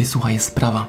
Ty 0.00 0.06
słuchaj, 0.06 0.34
jest 0.34 0.46
sprawa. 0.46 0.86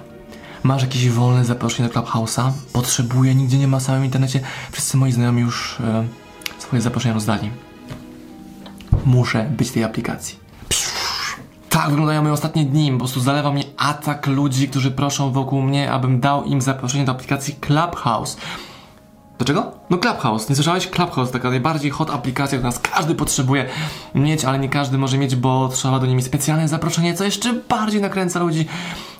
Masz 0.63 0.81
jakieś 0.81 1.09
wolne 1.09 1.45
zaproszenie 1.45 1.89
do 1.89 2.01
Clubhouse'a? 2.01 2.51
Potrzebuję, 2.73 3.35
nigdzie 3.35 3.57
nie 3.57 3.67
ma 3.67 3.79
w 3.79 3.83
samym 3.83 4.05
internecie. 4.05 4.39
Wszyscy 4.71 4.97
moi 4.97 5.11
znajomi 5.11 5.41
już 5.41 5.79
e, 5.79 6.05
swoje 6.59 6.81
zaproszenia 6.81 7.13
rozdali. 7.13 7.51
Muszę 9.05 9.43
być 9.43 9.69
w 9.69 9.73
tej 9.73 9.83
aplikacji. 9.83 10.39
Tak 11.69 11.89
wyglądają 11.89 12.21
moje 12.21 12.33
ostatnie 12.33 12.65
dni. 12.65 12.91
Po 12.91 12.97
prostu 12.97 13.19
zalewa 13.19 13.51
mnie 13.51 13.63
atak 13.77 14.27
ludzi, 14.27 14.69
którzy 14.69 14.91
proszą 14.91 15.31
wokół 15.31 15.61
mnie, 15.61 15.91
abym 15.91 16.19
dał 16.19 16.43
im 16.43 16.61
zaproszenie 16.61 17.05
do 17.05 17.11
aplikacji 17.11 17.55
Clubhouse. 17.61 18.37
Do 19.41 19.45
czego? 19.45 19.71
No 19.89 19.97
Clubhouse. 19.97 20.49
Nie 20.49 20.55
słyszałeś? 20.55 20.87
Clubhouse, 20.87 21.31
taka 21.31 21.49
najbardziej 21.49 21.91
hot 21.91 22.09
aplikacja, 22.09 22.57
którą 22.57 22.67
nas 22.69 22.79
każdy 22.79 23.15
potrzebuje 23.15 23.65
mieć, 24.15 24.45
ale 24.45 24.59
nie 24.59 24.69
każdy 24.69 24.97
może 24.97 25.17
mieć, 25.17 25.35
bo 25.35 25.67
trzeba 25.67 25.99
do 25.99 26.05
niej 26.05 26.21
specjalne 26.21 26.67
zaproszenie, 26.67 27.13
co 27.13 27.23
jeszcze 27.23 27.53
bardziej 27.53 28.01
nakręca 28.01 28.39
ludzi. 28.39 28.65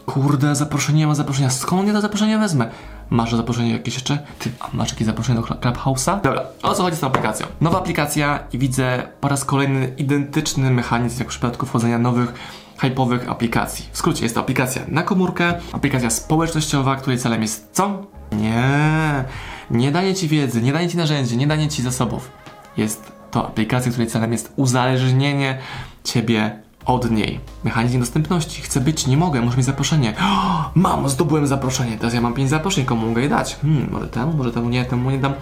Kurde, 0.06 0.56
zaproszenie, 0.56 1.00
nie 1.00 1.08
ma 1.08 1.16
zaproszenia. 1.16 1.50
Skąd 1.50 1.88
ja 1.88 1.94
to 1.94 2.02
zaproszenie 2.02 2.38
wezmę? 2.38 2.70
Masz 3.10 3.36
zaproszenie 3.36 3.72
jakieś 3.72 3.94
jeszcze? 3.94 4.20
Ty, 4.40 4.52
masz 4.74 4.90
jakieś 4.90 5.08
zaproszenie 5.08 5.40
do 5.42 5.46
Cl- 5.48 5.60
Clubhouse'a? 5.60 6.22
Dobra, 6.22 6.42
o 6.64 6.74
co 6.74 6.84
chodzi 6.84 6.98
z 6.98 7.00
tą 7.00 7.08
aplikacją? 7.08 7.48
Nowa 7.62 7.78
aplikacja 7.78 8.40
i 8.54 8.58
widzę 8.58 9.04
po 9.22 9.28
raz 9.28 9.46
kolejny 9.46 9.94
identyczny 9.98 10.72
mechanizm 10.72 11.20
jak 11.20 11.28
w 11.28 11.32
przypadku 11.32 11.66
wchodzenia 11.66 12.00
nowych 12.00 12.34
hypowych 12.78 13.30
aplikacji. 13.30 13.86
W 13.92 13.98
skrócie 13.98 14.24
jest 14.24 14.36
to 14.36 14.42
aplikacja 14.42 14.82
na 14.88 15.04
komórkę, 15.04 15.54
aplikacja 15.72 16.10
społecznościowa, 16.10 16.96
której 16.96 17.20
celem 17.20 17.42
jest 17.42 17.70
co? 17.72 18.12
Nie, 18.32 19.24
nie 19.72 19.92
daje 19.92 20.16
ci 20.16 20.28
wiedzy, 20.28 20.62
nie 20.62 20.74
daje 20.74 20.90
ci 20.90 20.98
narzędzi, 20.98 21.38
nie 21.38 21.48
daje 21.48 21.68
ci 21.68 21.82
zasobów. 21.82 22.32
Jest 22.78 23.12
to 23.32 23.48
aplikacja, 23.48 23.92
której 23.92 24.08
celem 24.08 24.32
jest 24.32 24.54
uzależnienie 24.56 25.58
ciebie 26.04 26.60
od 26.86 27.12
niej. 27.12 27.40
Mechanizm 27.64 28.00
dostępności. 28.00 28.62
Chcę 28.62 28.82
być, 28.82 29.08
nie 29.08 29.18
mogę, 29.18 29.42
muszę 29.42 29.58
mieć 29.58 29.66
zaproszenie. 29.66 30.14
O, 30.22 30.72
mam, 30.76 31.10
zdobyłem 31.10 31.48
zaproszenie. 31.48 31.98
Teraz 31.98 32.14
ja 32.14 32.22
mam 32.22 32.34
pięć 32.34 32.50
zaproszeń, 32.50 32.86
komu 32.86 33.08
mogę 33.08 33.22
je 33.22 33.30
dać? 33.30 33.56
Hmm, 33.56 33.88
może 33.92 34.08
temu, 34.08 34.34
może 34.34 34.52
temu 34.52 34.70
nie, 34.70 34.86
temu 34.86 35.12
nie 35.12 35.20
dam, 35.20 35.34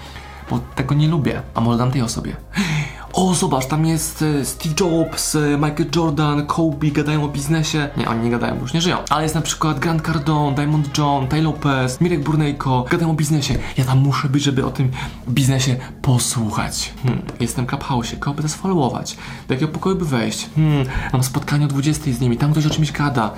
bo 0.50 0.60
tego 0.76 0.96
nie 0.96 1.08
lubię. 1.08 1.42
A 1.56 1.62
może 1.62 1.78
dam 1.78 1.92
tej 1.92 2.02
osobie. 2.02 2.36
O, 3.20 3.34
zobacz, 3.34 3.66
tam 3.66 3.86
jest 3.86 4.22
e, 4.22 4.46
Steve 4.46 4.76
Jobs, 4.80 5.36
e, 5.36 5.40
Michael 5.58 5.86
Jordan, 5.96 6.46
Kobe, 6.46 6.88
gadają 6.88 7.24
o 7.24 7.28
biznesie. 7.28 7.90
Nie, 7.98 8.10
oni 8.10 8.24
nie 8.24 8.30
gadają, 8.30 8.56
bo 8.56 8.62
już 8.62 8.74
nie 8.74 8.82
żyją. 8.82 8.98
Ale 9.10 9.24
jest 9.24 9.36
na 9.36 9.42
przykład 9.42 9.80
Grant 9.80 10.02
Cardone, 10.06 10.56
Diamond 10.56 10.98
John, 10.98 11.28
Ty 11.28 11.42
Lopez, 11.42 12.02
Mirek 12.02 12.24
Burnejko, 12.24 12.86
gadają 12.92 13.12
o 13.12 13.14
biznesie. 13.14 13.56
Ja 13.78 13.86
tam 13.86 13.98
muszę 13.98 14.30
być, 14.30 14.44
żeby 14.44 14.66
o 14.66 14.72
tym 14.72 14.92
biznesie 15.30 15.76
posłuchać. 16.02 16.94
Hmm, 17.04 17.22
jestem 17.40 17.66
w 17.66 17.70
Clubhouse'ie, 17.70 18.20
kogo 18.20 18.36
by 18.36 18.44
nas 18.44 18.56
followować? 18.56 19.18
Do 19.48 19.54
jakiego 19.54 19.72
pokoju 19.72 19.96
by 19.96 20.06
wejść? 20.06 20.50
Hmm, 20.56 20.86
mam 21.14 21.24
spotkanie 21.24 21.66
o 21.66 21.68
20 21.68 22.12
z 22.12 22.20
nimi, 22.20 22.38
tam 22.38 22.52
ktoś 22.52 22.66
o 22.66 22.70
czymś 22.70 22.92
gada. 22.92 23.32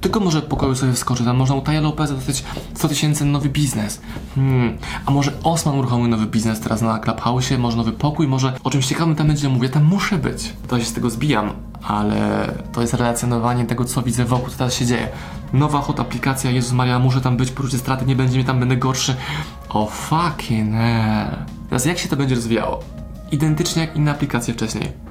Tylko 0.00 0.20
może 0.20 0.42
pokoju 0.42 0.74
sobie 0.74 0.92
wskoczy, 0.92 1.24
tam 1.24 1.36
można 1.36 1.54
u 1.54 1.60
Taja 1.60 1.80
Lopeza 1.80 2.14
dostać 2.14 2.44
100 2.74 2.88
tysięcy 2.88 3.24
nowy 3.24 3.48
biznes. 3.48 4.00
Hmm. 4.34 4.78
A 5.06 5.10
może 5.10 5.32
Osman 5.42 5.78
uruchomił 5.78 6.08
nowy 6.08 6.26
biznes 6.26 6.60
teraz 6.60 6.82
na 6.82 6.98
Clubhouse'ie, 6.98 7.58
może 7.58 7.76
nowy 7.76 7.92
pokój, 7.92 8.28
może 8.28 8.52
o 8.64 8.70
czymś 8.70 8.86
ciekawym 8.86 9.16
tam 9.16 9.26
będzie 9.26 9.48
mówię, 9.48 9.68
tam 9.68 9.84
muszę 9.84 10.18
być. 10.18 10.52
To 10.68 10.78
się 10.78 10.84
z 10.84 10.92
tego 10.92 11.10
zbijam, 11.10 11.52
ale 11.82 12.52
to 12.72 12.80
jest 12.80 12.94
relacjonowanie 12.94 13.64
tego, 13.64 13.84
co 13.84 14.02
widzę 14.02 14.24
wokół, 14.24 14.50
co 14.50 14.58
teraz 14.58 14.74
się 14.74 14.86
dzieje. 14.86 15.08
Nowa 15.52 15.80
hot 15.80 16.00
aplikacja, 16.00 16.50
Jezus 16.50 16.72
Maria, 16.72 16.98
muszę 16.98 17.20
tam 17.20 17.36
być, 17.36 17.50
poczucie 17.50 17.78
straty, 17.78 18.06
nie 18.06 18.16
będzie 18.16 18.34
mnie 18.34 18.44
tam, 18.44 18.60
będę 18.60 18.76
gorszy. 18.76 19.16
O 19.68 19.86
fucking 19.86 20.74
hell. 20.74 21.36
Teraz 21.68 21.84
jak 21.84 21.98
się 21.98 22.08
to 22.08 22.16
będzie 22.16 22.34
rozwijało? 22.34 22.80
Identycznie 23.32 23.82
jak 23.82 23.96
inne 23.96 24.10
aplikacje 24.10 24.54
wcześniej. 24.54 25.07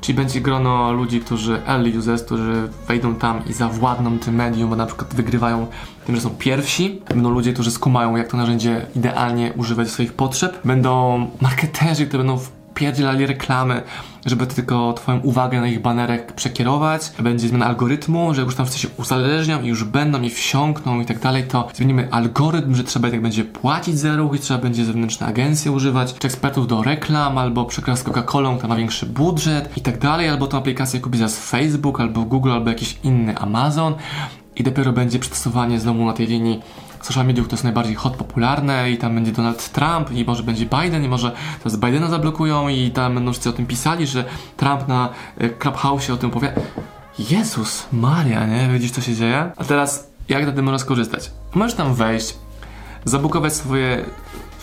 Czyli 0.00 0.16
będzie 0.16 0.40
grono 0.40 0.92
ludzi, 0.92 1.20
którzy 1.20 1.62
early 1.66 1.98
users, 1.98 2.22
którzy 2.22 2.68
wejdą 2.88 3.14
tam 3.14 3.42
i 3.46 3.52
zawładną 3.52 4.18
tym 4.18 4.34
medium, 4.34 4.70
bo 4.70 4.76
na 4.76 4.86
przykład 4.86 5.14
wygrywają 5.14 5.66
tym, 6.06 6.16
że 6.16 6.22
są 6.22 6.30
pierwsi. 6.30 7.02
Będą 7.08 7.30
ludzie, 7.30 7.52
którzy 7.52 7.70
skumają, 7.70 8.16
jak 8.16 8.28
to 8.28 8.36
narzędzie 8.36 8.86
idealnie 8.96 9.52
używać 9.56 9.90
swoich 9.90 10.12
potrzeb. 10.12 10.60
Będą 10.64 11.26
marketerzy, 11.40 12.06
którzy 12.06 12.18
będą 12.18 12.38
wpierdzielali 12.78 13.26
reklamy, 13.26 13.82
żeby 14.26 14.46
tylko 14.46 14.92
twoją 14.92 15.20
uwagę 15.20 15.60
na 15.60 15.66
ich 15.66 15.82
banerach 15.82 16.26
przekierować. 16.26 17.12
Będzie 17.20 17.48
zmiana 17.48 17.66
algorytmu, 17.66 18.34
że 18.34 18.42
już 18.42 18.54
tam 18.54 18.66
wszyscy 18.66 18.82
się 18.82 18.88
uzależnią 18.96 19.62
i 19.62 19.66
już 19.66 19.84
będą 19.84 20.22
i 20.22 20.30
wsiąkną 20.30 21.00
i 21.00 21.06
tak 21.06 21.18
dalej, 21.18 21.44
to 21.44 21.68
zmienimy 21.74 22.08
algorytm, 22.10 22.74
że 22.74 22.84
trzeba 22.84 23.08
jednak 23.08 23.22
będzie 23.22 23.44
płacić 23.44 23.98
za 23.98 24.16
ruch 24.16 24.36
i 24.36 24.38
trzeba 24.38 24.60
będzie 24.60 24.84
zewnętrzne 24.84 25.26
agencje 25.26 25.72
używać, 25.72 26.14
czy 26.14 26.26
ekspertów 26.26 26.66
do 26.66 26.82
reklam, 26.82 27.38
albo 27.38 27.64
przykład 27.64 27.98
z 27.98 28.04
Coca-Colą, 28.04 28.58
kto 28.58 28.68
ma 28.68 28.76
większy 28.76 29.06
budżet 29.06 29.76
i 29.76 29.80
tak 29.80 29.98
dalej, 29.98 30.28
albo 30.28 30.46
tą 30.46 30.58
aplikację 30.58 31.00
kupi 31.00 31.18
zaraz 31.18 31.38
Facebook, 31.38 32.00
albo 32.00 32.22
Google, 32.22 32.52
albo 32.52 32.68
jakiś 32.68 32.98
inny 33.04 33.38
Amazon 33.38 33.94
i 34.56 34.62
dopiero 34.62 34.92
będzie 34.92 35.18
przetestowanie 35.18 35.80
znowu 35.80 36.04
na 36.04 36.12
tej 36.12 36.26
linii 36.26 36.60
social 37.02 37.26
mediów, 37.26 37.46
które 37.46 37.58
są 37.58 37.64
najbardziej 37.64 37.94
hot, 37.94 38.16
popularne 38.16 38.90
i 38.90 38.98
tam 38.98 39.14
będzie 39.14 39.32
Donald 39.32 39.72
Trump 39.72 40.10
i 40.10 40.24
może 40.24 40.42
będzie 40.42 40.66
Biden 40.66 41.04
i 41.04 41.08
może 41.08 41.32
teraz 41.62 41.76
Bidena 41.76 42.08
zablokują 42.08 42.68
i 42.68 42.90
tam 42.90 43.14
będą 43.14 43.32
wszyscy 43.32 43.48
o 43.48 43.52
tym 43.52 43.66
pisali, 43.66 44.06
że 44.06 44.24
Trump 44.56 44.88
na 44.88 45.08
y, 45.42 45.50
Clubhouse 45.50 46.10
o 46.10 46.16
tym 46.16 46.30
powie. 46.30 46.52
Jezus 47.18 47.86
Maria, 47.92 48.46
nie? 48.46 48.68
Widzisz 48.72 48.90
co 48.90 49.00
się 49.00 49.14
dzieje? 49.14 49.50
A 49.56 49.64
teraz 49.64 50.10
jak 50.28 50.46
na 50.46 50.52
tym 50.52 50.64
można 50.64 50.78
skorzystać? 50.78 51.30
Możesz 51.54 51.76
tam 51.76 51.94
wejść, 51.94 52.34
zabukować 53.04 53.54
swoje 53.54 54.04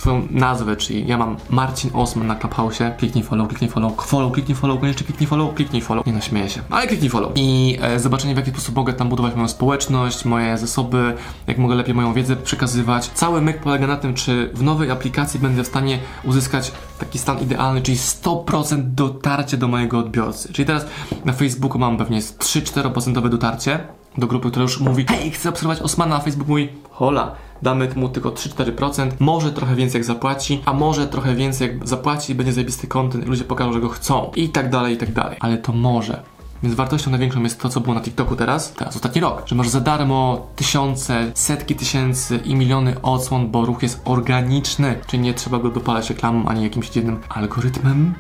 swoją 0.06 0.28
nazwę, 0.32 0.76
czyli 0.76 1.08
ja 1.08 1.18
mam 1.18 1.38
Marcin 1.50 1.90
Osman 1.94 2.28
na 2.28 2.36
Clubhouse'ie, 2.36 2.96
kliknij 2.98 3.24
follow, 3.24 3.48
kliknij 3.48 3.70
follow, 3.70 4.06
follow, 4.06 4.32
kliknij 4.34 4.56
follow, 4.56 4.80
koniecznie 4.80 5.06
kliknij 5.06 5.28
follow, 5.28 5.54
kliknij 5.54 5.82
follow. 5.82 6.06
Nie 6.06 6.14
no, 6.14 6.22
śmieję 6.22 6.50
się, 6.50 6.62
ale 6.70 6.88
kliknij 6.88 7.10
follow. 7.10 7.32
I 7.36 7.78
e, 7.82 8.00
zobaczenie 8.00 8.34
w 8.34 8.38
jaki 8.38 8.52
sposób 8.52 8.76
mogę 8.76 8.94
tam 8.94 9.10
budować 9.10 9.36
moją 9.36 9.48
społeczność, 9.48 10.26
moje 10.26 10.58
zasoby, 10.58 11.14
jak 11.48 11.58
mogę 11.58 11.76
lepiej 11.76 11.96
moją 11.96 12.14
wiedzę 12.14 12.36
przekazywać. 12.36 13.08
Cały 13.08 13.42
myk 13.42 13.60
polega 13.60 13.88
na 13.88 13.98
tym, 13.98 14.14
czy 14.14 14.52
w 14.54 14.64
nowej 14.64 14.92
aplikacji 14.92 15.40
będę 15.40 15.64
w 15.64 15.68
stanie 15.68 16.00
uzyskać 16.24 16.72
taki 17.00 17.20
stan 17.20 17.40
idealny, 17.40 17.82
czyli 17.82 17.98
100% 17.98 18.84
dotarcie 18.84 19.58
do 19.58 19.68
mojego 19.68 20.00
odbiorcy. 20.00 20.54
Czyli 20.54 20.66
teraz 20.66 20.86
na 21.26 21.34
Facebooku 21.34 21.80
mam 21.80 21.98
pewnie 21.98 22.20
3-4% 22.20 23.30
dotarcie, 23.30 23.80
do 24.18 24.28
grupy, 24.28 24.50
która 24.50 24.64
już 24.64 24.80
mówi 24.80 25.06
hej, 25.10 25.32
chcę 25.32 25.50
obserwować 25.50 25.82
Osmana, 25.82 26.16
a 26.16 26.20
Facebook 26.20 26.48
mówi 26.48 26.70
hola, 26.92 27.36
damy 27.62 27.90
mu 27.96 28.10
tylko 28.10 28.30
3-4%, 28.30 29.12
może 29.20 29.52
trochę 29.52 29.76
więcej 29.76 30.00
jak 30.00 30.06
zapłaci, 30.06 30.62
a 30.66 30.74
może 30.74 31.08
trochę 31.08 31.36
więcej 31.36 31.68
jak 31.68 31.88
zapłaci 31.88 32.32
i 32.32 32.36
będzie 32.36 32.54
zajebisty 32.54 32.88
content 32.88 33.28
ludzie 33.28 33.44
pokażą, 33.44 33.74
że 33.74 33.80
go 33.80 33.90
chcą 33.90 34.32
i 34.36 34.50
tak 34.50 34.70
dalej, 34.70 34.94
i 34.94 34.98
tak 34.98 35.14
dalej. 35.14 35.38
Ale 35.40 35.58
to 35.58 35.72
może. 35.72 36.24
Więc 36.64 36.76
wartością 36.76 37.12
największą 37.12 37.44
jest 37.44 37.60
to, 37.60 37.70
co 37.70 37.80
było 37.80 37.96
na 37.96 38.02
TikToku 38.02 38.36
teraz, 38.36 38.74
teraz 38.74 38.96
ostatni 38.96 39.22
rok, 39.22 39.44
że 39.46 39.56
masz 39.56 39.70
za 39.70 39.82
darmo 39.82 40.48
tysiące, 40.56 41.32
setki 41.34 41.76
tysięcy 41.76 42.38
i 42.38 42.56
miliony 42.56 43.02
odsłon, 43.02 43.52
bo 43.52 43.66
ruch 43.66 43.84
jest 43.84 44.02
organiczny, 44.06 45.00
czyli 45.08 45.24
nie 45.24 45.34
trzeba 45.34 45.60
go 45.60 45.70
dopalać 45.70 46.10
reklamą 46.10 46.46
ani 46.46 46.64
jakimś 46.64 46.90
dziwnym 46.90 47.20
algorytmem, 47.30 48.14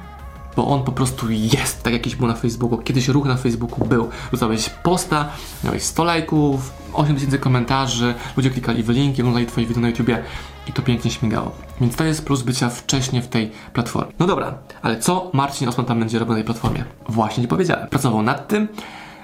bo 0.55 0.67
on 0.67 0.83
po 0.83 0.91
prostu 0.91 1.31
jest, 1.31 1.83
tak 1.83 1.93
jakiś 1.93 2.15
był 2.15 2.27
na 2.27 2.33
Facebooku. 2.33 2.77
Kiedyś 2.77 3.07
ruch 3.07 3.25
na 3.25 3.35
Facebooku 3.35 3.85
był. 3.85 4.09
Rzucałeś 4.31 4.69
posta, 4.69 5.29
miałeś 5.63 5.83
100 5.83 6.03
lajków, 6.03 6.73
8 6.93 7.15
tysięcy 7.15 7.39
komentarzy, 7.39 8.13
ludzie 8.37 8.49
klikali 8.49 8.83
w 8.83 8.89
linki, 8.89 9.21
oglądali 9.21 9.45
twoje 9.45 9.67
wideo 9.67 9.81
na 9.81 9.87
YouTubie 9.87 10.23
i 10.67 10.73
to 10.73 10.81
pięknie 10.81 11.11
śmigało. 11.11 11.51
Więc 11.81 11.95
to 11.95 12.03
jest 12.03 12.25
plus 12.25 12.41
bycia 12.41 12.69
wcześniej 12.69 13.21
w 13.21 13.27
tej 13.27 13.51
platformie. 13.73 14.13
No 14.19 14.27
dobra, 14.27 14.57
ale 14.81 14.99
co 14.99 15.29
Marcin 15.33 15.69
Osman 15.69 15.85
tam 15.85 15.99
będzie 15.99 16.19
robił 16.19 16.33
na 16.33 16.37
tej 16.37 16.45
platformie? 16.45 16.83
Właśnie 17.09 17.41
nie 17.41 17.47
powiedziałem. 17.47 17.87
Pracował 17.87 18.21
nad 18.21 18.47
tym, 18.47 18.67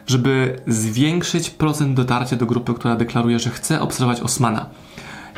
żeby 0.08 0.62
zwiększyć 0.68 1.50
procent 1.50 1.94
dotarcia 1.94 2.36
do 2.36 2.46
grupy, 2.46 2.74
która 2.74 2.96
deklaruje, 2.96 3.40
że 3.40 3.50
chce 3.50 3.81
obserwować 3.81 4.22
Osmana. 4.22 4.66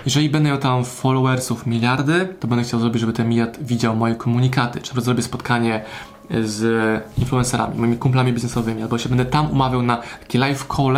Jeżeli 0.06 0.30
będę 0.30 0.50
miał 0.50 0.58
tam 0.58 0.86
followersów 0.86 1.68
miliardy, 1.68 2.36
to 2.40 2.48
będę 2.48 2.64
chciał 2.64 2.80
zrobić, 2.80 3.00
żeby 3.00 3.14
ten 3.14 3.30
miliard 3.30 3.60
widział 3.62 3.96
moje 3.96 4.16
komunikaty. 4.16 4.82
Czy 4.82 5.02
zrobię 5.02 5.24
spotkanie 5.24 5.84
z 6.44 7.04
influencerami, 7.18 7.80
moimi 7.80 7.98
kumplami 7.98 8.34
biznesowymi, 8.34 8.82
albo 8.82 8.98
się 8.98 9.10
będę 9.10 9.26
tam 9.26 9.52
umawiał 9.52 9.82
na 9.82 9.98
takie 9.98 10.40
live 10.40 10.68
call, 10.78 10.98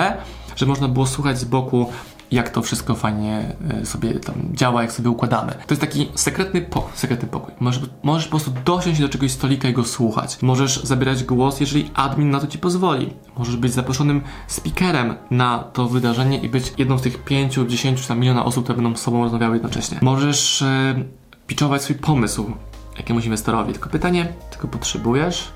że 0.55 0.65
można 0.65 0.87
było 0.87 1.07
słuchać 1.07 1.39
z 1.39 1.45
boku 1.45 1.89
jak 2.31 2.49
to 2.49 2.61
wszystko 2.61 2.95
fajnie 2.95 3.55
e, 3.81 3.85
sobie 3.85 4.19
tam 4.19 4.35
działa, 4.53 4.81
jak 4.81 4.91
sobie 4.91 5.09
układamy. 5.09 5.51
To 5.51 5.73
jest 5.73 5.81
taki 5.81 6.11
sekretny, 6.15 6.61
po, 6.61 6.89
sekretny 6.93 7.27
pokój. 7.27 7.53
Możesz, 7.59 7.83
możesz 8.03 8.25
po 8.25 8.29
prostu 8.29 8.51
dosiąść 8.65 8.99
do 8.99 9.09
czegoś 9.09 9.31
stolika 9.31 9.69
i 9.69 9.73
go 9.73 9.83
słuchać. 9.83 10.41
Możesz 10.41 10.83
zabierać 10.83 11.23
głos, 11.23 11.59
jeżeli 11.59 11.91
admin 11.93 12.29
na 12.29 12.39
to 12.39 12.47
ci 12.47 12.57
pozwoli. 12.57 13.13
Możesz 13.37 13.55
być 13.55 13.73
zaproszonym 13.73 14.21
speakerem 14.47 15.15
na 15.31 15.59
to 15.59 15.87
wydarzenie 15.87 16.37
i 16.37 16.49
być 16.49 16.73
jedną 16.77 16.97
z 16.97 17.01
tych 17.01 17.23
5, 17.23 17.59
10 17.67 18.01
czy 18.01 18.07
tam 18.07 18.19
miliona 18.19 18.45
osób, 18.45 18.63
które 18.63 18.81
będą 18.81 18.97
z 18.97 19.01
sobą 19.01 19.23
rozmawiały 19.23 19.55
jednocześnie. 19.55 19.99
Możesz 20.01 20.61
e, 20.61 20.95
pitchować 21.47 21.81
swój 21.81 21.95
pomysł 21.95 22.51
jakiemuś 22.97 23.25
inwestorowi. 23.25 23.73
Tylko 23.73 23.89
pytanie, 23.89 24.33
tylko 24.51 24.67
potrzebujesz? 24.67 25.47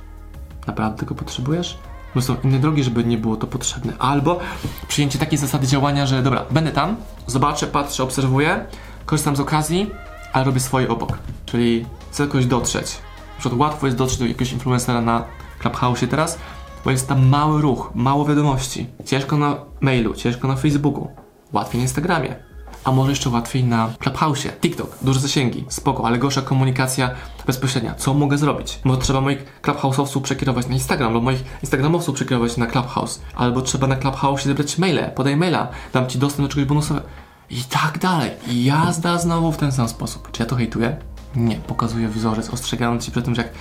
Naprawdę 0.67 0.99
tego 0.99 1.15
potrzebujesz? 1.15 1.77
Bo 2.15 2.21
są 2.21 2.35
inne 2.43 2.59
drogi, 2.59 2.83
żeby 2.83 3.03
nie 3.03 3.17
było 3.17 3.35
to 3.35 3.47
potrzebne. 3.47 3.93
Albo 3.99 4.39
przyjęcie 4.87 5.19
takiej 5.19 5.37
zasady 5.37 5.67
działania, 5.67 6.05
że 6.05 6.23
dobra, 6.23 6.45
będę 6.51 6.71
tam, 6.71 6.95
zobaczę, 7.27 7.67
patrzę, 7.67 8.03
obserwuję, 8.03 8.65
korzystam 9.05 9.35
z 9.35 9.39
okazji, 9.39 9.91
ale 10.33 10.45
robię 10.45 10.59
swoje 10.59 10.89
obok. 10.89 11.17
Czyli 11.45 11.85
chcę 12.11 12.23
jakoś 12.23 12.45
dotrzeć. 12.45 12.97
Na 13.35 13.39
przykład 13.39 13.59
łatwo 13.59 13.85
jest 13.85 13.97
dotrzeć 13.97 14.19
do 14.19 14.25
jakiegoś 14.25 14.51
influencera 14.51 15.01
na 15.01 15.23
Clubhouse 15.59 16.05
teraz, 16.09 16.39
Bo 16.85 16.91
jest 16.91 17.07
tam 17.07 17.27
mały 17.27 17.61
ruch, 17.61 17.91
mało 17.95 18.25
wiadomości. 18.25 18.87
Ciężko 19.05 19.37
na 19.37 19.55
mailu, 19.81 20.13
ciężko 20.13 20.47
na 20.47 20.55
Facebooku, 20.55 21.07
łatwiej 21.53 21.79
na 21.79 21.83
Instagramie. 21.83 22.48
A 22.83 22.91
może 22.91 23.09
jeszcze 23.09 23.29
łatwiej 23.29 23.63
na 23.63 23.89
Clubhouse, 23.99 24.47
TikTok, 24.61 24.97
duże 25.01 25.19
zasięgi, 25.19 25.65
spoko, 25.69 26.07
ale 26.07 26.17
gorsza 26.17 26.41
komunikacja 26.41 27.09
bezpośrednia. 27.45 27.95
Co 27.95 28.13
mogę 28.13 28.37
zrobić? 28.37 28.79
Może 28.83 29.01
trzeba 29.01 29.21
moich 29.21 29.61
Clubhouse'owców 29.61 30.21
przekierować 30.21 30.67
na 30.67 30.73
Instagram, 30.73 31.07
albo 31.07 31.21
moich 31.21 31.43
Instagramowców 31.63 32.15
przekierować 32.15 32.57
na 32.57 32.67
Clubhouse, 32.67 33.21
albo 33.35 33.61
trzeba 33.61 33.87
na 33.87 33.95
Clubhouse 33.95 34.43
zebrać 34.43 34.77
maile, 34.77 35.11
podaj 35.15 35.37
maila, 35.37 35.67
dam 35.93 36.07
ci 36.07 36.19
dostęp 36.19 36.47
do 36.47 36.53
czegoś 36.53 36.67
bonusowego. 36.67 37.05
I 37.49 37.63
tak 37.63 37.97
dalej. 37.99 38.31
I 38.47 38.65
jazda 38.65 39.17
znowu 39.17 39.51
w 39.51 39.57
ten 39.57 39.71
sam 39.71 39.89
sposób. 39.89 40.31
Czy 40.31 40.43
ja 40.43 40.49
to 40.49 40.55
hejtuję? 40.55 40.97
Nie, 41.35 41.55
pokazuję 41.55 42.07
wzorzec, 42.07 42.49
ostrzegając 42.49 43.05
ci 43.05 43.11
przed 43.11 43.25
tym, 43.25 43.35
że 43.35 43.41
jak 43.41 43.51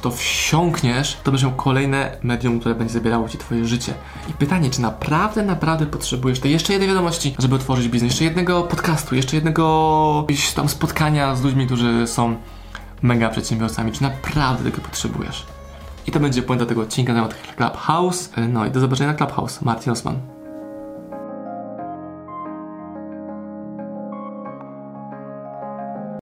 to 0.00 0.10
wsiąkniesz, 0.10 1.16
to 1.24 1.30
będziesz 1.30 1.48
miał 1.48 1.56
kolejne 1.56 2.16
medium, 2.22 2.60
które 2.60 2.74
będzie 2.74 2.94
zabierało 2.94 3.28
ci 3.28 3.38
twoje 3.38 3.64
życie. 3.64 3.94
I 4.30 4.32
pytanie, 4.32 4.70
czy 4.70 4.82
naprawdę, 4.82 5.42
naprawdę 5.42 5.86
potrzebujesz 5.86 6.40
tej 6.40 6.52
jeszcze 6.52 6.72
jednej 6.72 6.88
wiadomości, 6.88 7.34
żeby 7.38 7.54
otworzyć 7.54 7.88
biznes, 7.88 8.10
jeszcze 8.10 8.24
jednego 8.24 8.62
podcastu, 8.62 9.14
jeszcze 9.14 9.36
jednego 9.36 10.26
tam 10.54 10.68
spotkania 10.68 11.34
z 11.34 11.42
ludźmi, 11.42 11.66
którzy 11.66 12.06
są 12.06 12.36
mega 13.02 13.28
przedsiębiorcami, 13.28 13.92
czy 13.92 14.02
naprawdę 14.02 14.70
tego 14.70 14.82
potrzebujesz? 14.82 15.46
I 16.06 16.12
to 16.12 16.20
będzie 16.20 16.42
puenta 16.42 16.66
tego 16.66 16.82
odcinka 16.82 17.12
na 17.12 17.28
temat 17.28 17.56
Clubhouse. 17.56 18.30
No 18.48 18.66
i 18.66 18.70
do 18.70 18.80
zobaczenia 18.80 19.12
na 19.12 19.18
Clubhouse. 19.18 19.62
Martin 19.62 19.92
Osman. 19.92 20.35